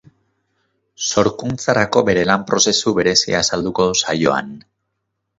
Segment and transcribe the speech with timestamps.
[1.07, 4.49] Sorkuntzarako bere lan prozesu berezia azalduko du saioan.